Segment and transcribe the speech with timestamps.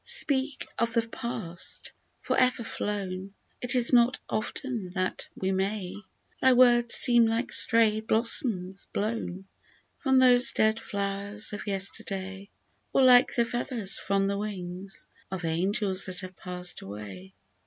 [0.03, 1.91] SPEAK of the Past,
[2.21, 5.93] for ever flown, It is not often that we may;
[6.41, 9.45] Thy words seem like stray blossoms blown
[9.99, 12.49] From those dead flow'rs of yesterday,
[12.91, 17.35] Or like the feathers from the wings Of angels that have pass'd away